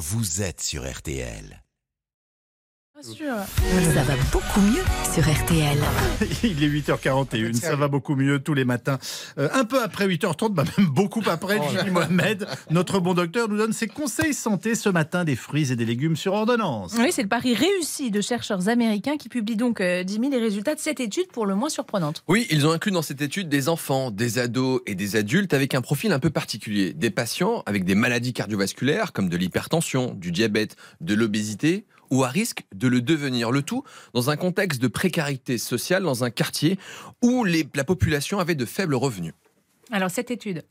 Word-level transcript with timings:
vous 0.00 0.40
êtes 0.40 0.62
sur 0.62 0.90
RTL. 0.90 1.62
Ça 3.02 4.02
va 4.02 4.14
beaucoup 4.30 4.60
mieux 4.60 4.82
sur 5.10 5.22
RTL. 5.22 5.78
Il 6.44 6.62
est 6.62 6.68
8h41, 6.68 7.54
ça 7.54 7.74
va 7.74 7.88
beaucoup 7.88 8.14
mieux 8.14 8.40
tous 8.40 8.52
les 8.52 8.66
matins. 8.66 8.98
Euh, 9.38 9.48
un 9.54 9.64
peu 9.64 9.82
après 9.82 10.06
8h30, 10.06 10.52
bah 10.52 10.64
même 10.76 10.88
beaucoup 10.88 11.22
après, 11.26 11.58
Julie 11.70 11.90
Mohamed, 11.90 12.46
notre 12.70 13.00
bon 13.00 13.14
docteur, 13.14 13.48
nous 13.48 13.56
donne 13.56 13.72
ses 13.72 13.86
conseils 13.86 14.34
santé 14.34 14.74
ce 14.74 14.90
matin 14.90 15.24
des 15.24 15.34
fruits 15.34 15.72
et 15.72 15.76
des 15.76 15.86
légumes 15.86 16.14
sur 16.14 16.34
ordonnance. 16.34 16.94
Oui, 16.98 17.10
c'est 17.10 17.22
le 17.22 17.28
pari 17.28 17.54
réussi 17.54 18.10
de 18.10 18.20
chercheurs 18.20 18.68
américains 18.68 19.16
qui 19.16 19.30
publient 19.30 19.56
donc, 19.56 19.80
euh, 19.80 20.04
Jimmy, 20.06 20.28
les 20.28 20.38
résultats 20.38 20.74
de 20.74 20.80
cette 20.80 21.00
étude 21.00 21.28
pour 21.32 21.46
le 21.46 21.54
moins 21.54 21.70
surprenante. 21.70 22.22
Oui, 22.28 22.46
ils 22.50 22.66
ont 22.66 22.72
inclus 22.72 22.92
dans 22.92 23.02
cette 23.02 23.22
étude 23.22 23.48
des 23.48 23.70
enfants, 23.70 24.10
des 24.10 24.38
ados 24.38 24.82
et 24.84 24.94
des 24.94 25.16
adultes 25.16 25.54
avec 25.54 25.74
un 25.74 25.80
profil 25.80 26.12
un 26.12 26.18
peu 26.18 26.30
particulier. 26.30 26.92
Des 26.92 27.10
patients 27.10 27.62
avec 27.64 27.84
des 27.84 27.94
maladies 27.94 28.34
cardiovasculaires 28.34 29.14
comme 29.14 29.30
de 29.30 29.38
l'hypertension, 29.38 30.12
du 30.12 30.32
diabète, 30.32 30.76
de 31.00 31.14
l'obésité 31.14 31.86
ou 32.10 32.24
à 32.24 32.28
risque 32.28 32.64
de 32.74 32.88
le 32.88 33.00
devenir. 33.00 33.50
Le 33.50 33.62
tout 33.62 33.84
dans 34.14 34.30
un 34.30 34.36
contexte 34.36 34.80
de 34.82 34.88
précarité 34.88 35.58
sociale 35.58 36.02
dans 36.02 36.24
un 36.24 36.30
quartier 36.30 36.78
où 37.22 37.44
les- 37.44 37.66
la 37.74 37.84
population 37.84 38.38
avait 38.38 38.54
de 38.54 38.64
faibles 38.64 38.94
revenus. 38.94 39.32
Alors, 39.92 40.10
cette 40.10 40.30
étude, 40.30 40.62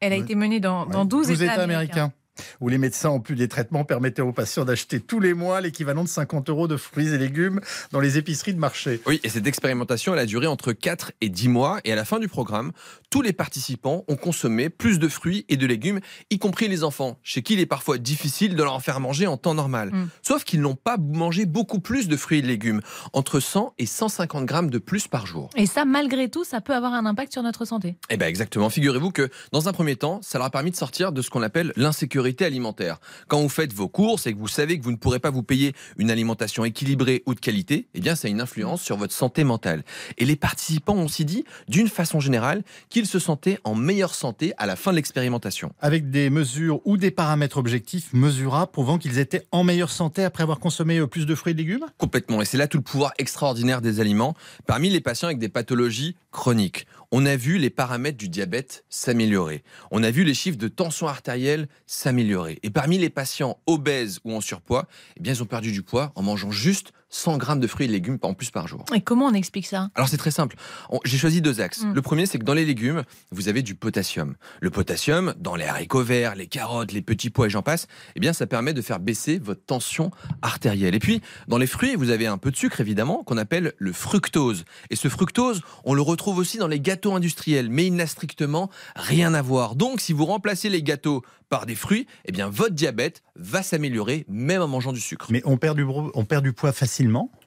elle 0.00 0.12
a 0.12 0.16
été 0.16 0.34
menée 0.34 0.60
dans, 0.60 0.86
dans 0.86 1.00
Ouais. 1.02 1.08
12 1.08 1.26
12 1.28 1.42
États, 1.42 1.52
États 1.54 1.62
américains. 1.62 1.92
américains. 1.94 2.12
Où 2.60 2.68
les 2.68 2.78
médecins, 2.78 3.10
en 3.10 3.20
plus 3.20 3.34
des 3.34 3.48
traitements, 3.48 3.84
permettaient 3.84 4.22
aux 4.22 4.32
patients 4.32 4.64
d'acheter 4.64 5.00
tous 5.00 5.20
les 5.20 5.34
mois 5.34 5.60
l'équivalent 5.60 6.04
de 6.04 6.08
50 6.08 6.48
euros 6.50 6.68
de 6.68 6.76
fruits 6.76 7.08
et 7.08 7.18
légumes 7.18 7.60
dans 7.92 8.00
les 8.00 8.18
épiceries 8.18 8.54
de 8.54 8.58
marché. 8.58 9.00
Oui, 9.06 9.20
et 9.24 9.28
cette 9.28 9.46
expérimentation, 9.46 10.12
elle 10.12 10.20
a 10.20 10.26
duré 10.26 10.46
entre 10.46 10.72
4 10.72 11.12
et 11.20 11.28
10 11.28 11.48
mois. 11.48 11.80
Et 11.84 11.92
à 11.92 11.96
la 11.96 12.04
fin 12.04 12.18
du 12.18 12.28
programme, 12.28 12.72
tous 13.10 13.22
les 13.22 13.32
participants 13.32 14.04
ont 14.08 14.16
consommé 14.16 14.68
plus 14.68 14.98
de 14.98 15.08
fruits 15.08 15.44
et 15.48 15.56
de 15.56 15.66
légumes, 15.66 16.00
y 16.30 16.38
compris 16.38 16.68
les 16.68 16.84
enfants, 16.84 17.18
chez 17.22 17.42
qui 17.42 17.54
il 17.54 17.60
est 17.60 17.66
parfois 17.66 17.98
difficile 17.98 18.54
de 18.54 18.62
leur 18.62 18.74
en 18.74 18.80
faire 18.80 19.00
manger 19.00 19.26
en 19.26 19.36
temps 19.36 19.54
normal. 19.54 19.90
Mm. 19.90 20.08
Sauf 20.22 20.44
qu'ils 20.44 20.60
n'ont 20.60 20.76
pas 20.76 20.96
mangé 20.98 21.46
beaucoup 21.46 21.80
plus 21.80 22.08
de 22.08 22.16
fruits 22.16 22.38
et 22.38 22.42
de 22.42 22.46
légumes, 22.46 22.80
entre 23.12 23.40
100 23.40 23.74
et 23.78 23.86
150 23.86 24.44
grammes 24.44 24.70
de 24.70 24.78
plus 24.78 25.08
par 25.08 25.26
jour. 25.26 25.50
Et 25.56 25.66
ça, 25.66 25.84
malgré 25.84 26.28
tout, 26.28 26.44
ça 26.44 26.60
peut 26.60 26.74
avoir 26.74 26.92
un 26.92 27.06
impact 27.06 27.32
sur 27.32 27.42
notre 27.42 27.64
santé. 27.64 27.96
Eh 28.10 28.16
bien 28.16 28.28
exactement, 28.28 28.70
figurez-vous 28.70 29.10
que 29.10 29.28
dans 29.52 29.68
un 29.68 29.72
premier 29.72 29.96
temps, 29.96 30.20
ça 30.22 30.38
leur 30.38 30.46
a 30.46 30.50
permis 30.50 30.70
de 30.70 30.76
sortir 30.76 31.12
de 31.12 31.22
ce 31.22 31.30
qu'on 31.30 31.42
appelle 31.42 31.72
l'insécurité 31.76 32.27
alimentaire. 32.40 32.98
Quand 33.26 33.40
vous 33.40 33.48
faites 33.48 33.72
vos 33.72 33.88
courses 33.88 34.26
et 34.26 34.32
que 34.32 34.38
vous 34.38 34.48
savez 34.48 34.78
que 34.78 34.84
vous 34.84 34.92
ne 34.92 34.96
pourrez 34.96 35.18
pas 35.18 35.30
vous 35.30 35.42
payer 35.42 35.74
une 35.96 36.10
alimentation 36.10 36.64
équilibrée 36.64 37.22
ou 37.26 37.34
de 37.34 37.40
qualité, 37.40 37.88
eh 37.94 38.00
bien 38.00 38.14
ça 38.14 38.28
a 38.28 38.30
une 38.30 38.40
influence 38.40 38.82
sur 38.82 38.96
votre 38.96 39.14
santé 39.14 39.44
mentale. 39.44 39.82
Et 40.18 40.24
les 40.24 40.36
participants 40.36 40.94
ont 40.94 41.04
aussi 41.04 41.24
dit, 41.24 41.44
d'une 41.68 41.88
façon 41.88 42.20
générale, 42.20 42.62
qu'ils 42.90 43.06
se 43.06 43.18
sentaient 43.18 43.58
en 43.64 43.74
meilleure 43.74 44.14
santé 44.14 44.52
à 44.58 44.66
la 44.66 44.76
fin 44.76 44.90
de 44.90 44.96
l'expérimentation. 44.96 45.72
Avec 45.80 46.10
des 46.10 46.30
mesures 46.30 46.80
ou 46.84 46.96
des 46.96 47.10
paramètres 47.10 47.56
objectifs 47.56 48.12
mesurables 48.12 48.72
prouvant 48.72 48.98
qu'ils 48.98 49.18
étaient 49.18 49.46
en 49.52 49.64
meilleure 49.64 49.90
santé 49.90 50.24
après 50.24 50.42
avoir 50.42 50.58
consommé 50.58 50.98
euh, 50.98 51.06
plus 51.06 51.26
de 51.26 51.34
fruits 51.34 51.52
et 51.52 51.54
de 51.54 51.60
légumes? 51.60 51.86
Complètement. 51.98 52.42
Et 52.42 52.44
c'est 52.44 52.58
là 52.58 52.68
tout 52.68 52.78
le 52.78 52.82
pouvoir 52.82 53.12
extraordinaire 53.18 53.80
des 53.80 54.00
aliments. 54.00 54.34
Parmi 54.66 54.90
les 54.90 55.00
patients 55.00 55.28
avec 55.28 55.38
des 55.38 55.48
pathologies 55.48 56.16
chroniques, 56.30 56.86
on 57.10 57.24
a 57.24 57.36
vu 57.36 57.58
les 57.58 57.70
paramètres 57.70 58.18
du 58.18 58.28
diabète 58.28 58.84
s'améliorer. 58.90 59.62
On 59.90 60.02
a 60.02 60.10
vu 60.10 60.24
les 60.24 60.34
chiffres 60.34 60.58
de 60.58 60.68
tension 60.68 61.08
artérielle 61.08 61.68
s'améliorer. 61.86 62.17
Et 62.62 62.70
parmi 62.70 62.98
les 62.98 63.10
patients 63.10 63.58
obèses 63.66 64.20
ou 64.24 64.34
en 64.34 64.40
surpoids, 64.40 64.86
eh 65.16 65.20
bien, 65.20 65.32
ils 65.32 65.42
ont 65.42 65.46
perdu 65.46 65.72
du 65.72 65.82
poids 65.82 66.12
en 66.14 66.22
mangeant 66.22 66.50
juste 66.50 66.92
100 67.10 67.38
grammes 67.38 67.60
de 67.60 67.66
fruits 67.66 67.84
et 67.86 67.88
de 67.88 67.92
légumes 67.92 68.18
en 68.22 68.34
plus 68.34 68.50
par 68.50 68.68
jour. 68.68 68.84
Et 68.94 69.00
comment 69.00 69.26
on 69.26 69.34
explique 69.34 69.66
ça? 69.66 69.90
Alors 69.94 70.08
c'est 70.08 70.16
très 70.18 70.30
simple. 70.30 70.56
J'ai 71.04 71.18
choisi 71.18 71.40
deux 71.40 71.60
axes. 71.60 71.82
Mm. 71.84 71.92
Le 71.94 72.02
premier, 72.02 72.26
c'est 72.26 72.38
que 72.38 72.44
dans 72.44 72.54
les 72.54 72.64
légumes, 72.64 73.02
vous 73.30 73.48
avez 73.48 73.62
du 73.62 73.74
potassium. 73.74 74.34
Le 74.60 74.70
potassium, 74.70 75.34
dans 75.38 75.56
les 75.56 75.64
haricots 75.64 76.02
verts, 76.02 76.34
les 76.34 76.46
carottes, 76.46 76.92
les 76.92 77.02
petits 77.02 77.30
pois 77.30 77.46
et 77.46 77.50
j'en 77.50 77.62
passe, 77.62 77.86
eh 78.16 78.20
bien 78.20 78.32
ça 78.32 78.46
permet 78.46 78.72
de 78.74 78.82
faire 78.82 79.00
baisser 79.00 79.38
votre 79.38 79.64
tension 79.64 80.10
artérielle. 80.42 80.94
Et 80.94 80.98
puis, 80.98 81.22
dans 81.48 81.58
les 81.58 81.66
fruits, 81.66 81.94
vous 81.96 82.10
avez 82.10 82.26
un 82.26 82.38
peu 82.38 82.50
de 82.50 82.56
sucre 82.56 82.80
évidemment, 82.80 83.22
qu'on 83.24 83.36
appelle 83.38 83.72
le 83.78 83.92
fructose. 83.92 84.64
Et 84.90 84.96
ce 84.96 85.08
fructose, 85.08 85.62
on 85.84 85.94
le 85.94 86.02
retrouve 86.02 86.38
aussi 86.38 86.58
dans 86.58 86.68
les 86.68 86.80
gâteaux 86.80 87.14
industriels, 87.14 87.68
mais 87.70 87.86
il 87.86 87.94
n'a 87.94 88.06
strictement 88.06 88.70
rien 88.96 89.34
à 89.34 89.42
voir. 89.42 89.74
Donc, 89.76 90.00
si 90.00 90.12
vous 90.12 90.24
remplacez 90.26 90.68
les 90.68 90.82
gâteaux 90.82 91.22
par 91.48 91.64
des 91.64 91.74
fruits, 91.74 92.06
eh 92.26 92.32
bien 92.32 92.50
votre 92.50 92.74
diabète 92.74 93.22
va 93.34 93.62
s'améliorer 93.62 94.26
même 94.28 94.60
en 94.60 94.68
mangeant 94.68 94.92
du 94.92 95.00
sucre. 95.00 95.28
Mais 95.30 95.40
on 95.46 95.56
perd 95.56 95.76
du, 95.78 95.84
bro- 95.84 96.10
on 96.14 96.26
perd 96.26 96.44
du 96.44 96.52
poids 96.52 96.72
facilement. 96.72 96.97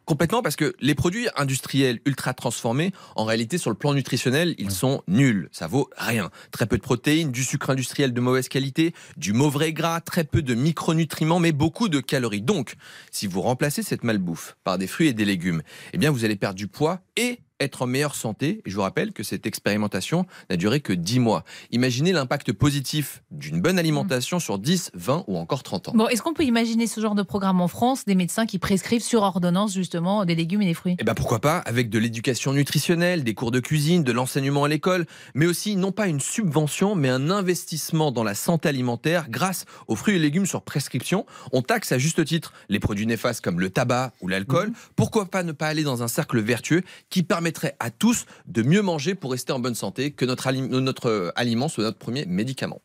Complètement 0.06 0.42
parce 0.42 0.56
que 0.56 0.76
les 0.82 0.96
produits 0.96 1.28
industriels 1.38 2.00
ultra 2.06 2.34
transformés, 2.34 2.92
en 3.16 3.24
réalité 3.24 3.58
sur 3.58 3.70
le 3.70 3.78
plan 3.78 3.94
nutritionnel, 3.94 4.56
ils 4.58 4.72
sont 4.72 5.04
nuls. 5.08 5.48
Ça 5.52 5.68
vaut 5.68 5.90
rien. 5.96 6.32
Très 6.52 6.66
peu 6.66 6.78
de 6.78 6.82
protéines, 6.82 7.32
du 7.32 7.44
sucre 7.44 7.70
industriel 7.70 8.14
de 8.14 8.20
mauvaise 8.20 8.50
qualité, 8.50 8.94
du 9.16 9.32
mauvais 9.32 9.74
gras, 9.74 10.02
très 10.02 10.24
peu 10.24 10.42
de 10.42 10.56
micronutriments, 10.56 11.40
mais 11.40 11.52
beaucoup 11.52 11.88
de 11.88 12.00
calories. 12.00 12.42
Donc, 12.42 12.76
si 13.12 13.28
vous 13.28 13.42
remplacez 13.42 13.84
cette 13.84 14.04
malbouffe 14.04 14.58
par 14.64 14.78
des 14.78 14.88
fruits 14.88 15.08
et 15.08 15.14
des 15.14 15.26
légumes, 15.26 15.62
eh 15.94 15.98
bien 15.98 16.12
vous 16.12 16.26
allez 16.26 16.36
perdre 16.36 16.56
du 16.56 16.68
poids 16.68 17.02
et 17.16 17.40
être 17.62 17.84
en 17.84 17.88
meilleure 17.88 18.16
santé. 18.16 18.62
Et 18.66 18.70
je 18.70 18.76
vous 18.76 18.82
rappelle 18.82 19.14
que 19.14 19.24
cette 19.24 19.46
expérimentation 19.46 20.26
n'a 20.50 20.58
duré 20.58 20.82
que 20.82 20.94
10 20.94 21.20
mois. 21.20 21.44
Imaginez 21.72 22.12
l'impact 22.12 22.52
positif 22.54 23.24
d'une 23.32 23.62
bonne 23.62 23.80
alimentation 23.80 24.40
sur 24.40 24.60
10, 24.60 24.92
20 24.94 25.26
ou 25.28 25.38
encore 25.38 25.64
30 25.64 25.90
ans. 25.90 25.92
Bon, 25.96 26.08
est-ce 26.08 26.22
qu'on 26.22 26.34
peut 26.34 26.44
imaginer 26.44 26.88
ce 26.88 27.00
genre 27.00 27.16
de 27.16 27.24
programme 27.24 27.62
en 27.62 27.68
France, 27.68 28.06
des 28.06 28.16
médecins 28.16 28.46
qui 28.46 28.60
prescrivent 28.60 29.04
sur 29.04 29.22
ordonnance 29.22 29.74
justement 29.74 30.26
des 30.26 30.36
légumes 30.36 30.62
et 30.62 30.66
des 30.66 30.74
fruits? 30.74 30.96
Eh 31.00 31.04
ben 31.04 31.14
pourquoi 31.14 31.40
pas 31.40 31.58
avec 31.60 31.90
de 31.90 32.00
l'éducation 32.00 32.54
nutritionnelle, 32.54 33.24
des 33.24 33.34
cours 33.34 33.52
de 33.52 33.60
cuisine, 33.60 34.04
de 34.04 34.12
l'enseignement 34.12 34.64
à 34.64 34.68
l'école, 34.68 35.06
mais 35.36 35.46
aussi 35.46 35.76
non 35.76 35.92
pas 35.92 36.08
une 36.08 36.20
subvention, 36.20 36.96
mais 36.96 37.10
un 37.10 37.30
investissement 37.30 38.12
dans 38.12 38.24
la 38.24 38.36
santé 38.36 38.70
alimentaire 38.70 39.30
grâce 39.30 39.66
aux 39.88 39.96
fruits 39.96 40.16
et 40.16 40.20
légumes 40.20 40.46
sur 40.46 40.62
prescription. 40.62 41.26
On 41.52 41.62
taxe 41.62 41.92
à 41.92 41.98
juste 41.98 42.24
titre 42.26 42.54
les 42.70 42.80
produits 42.80 43.08
néfastes 43.08 43.42
comme 43.42 43.60
le 43.60 43.70
tabac 43.70 44.12
ou 44.22 44.28
l'alcool. 44.28 44.72
Pourquoi 44.96 45.26
pas 45.26 45.44
ne 45.44 45.52
pas 45.52 45.68
aller 45.68 45.84
dans 45.84 46.04
un 46.04 46.08
cercle 46.08 46.40
vertueux 46.40 46.82
qui 47.10 47.24
permettrait 47.52 47.76
à 47.80 47.92
tous 47.92 48.26
de 48.48 48.62
mieux 48.62 48.82
manger 48.82 49.16
pour 49.16 49.32
rester 49.32 49.52
en 49.54 49.60
bonne 49.60 49.76
santé, 49.76 50.12
que 50.12 50.26
notre, 50.26 50.48
ali- 50.48 50.62
notre 50.62 51.08
euh, 51.10 51.32
aliment 51.36 51.68
soit 51.68 51.84
notre 51.84 51.98
premier 51.98 52.26
médicament. 52.26 52.82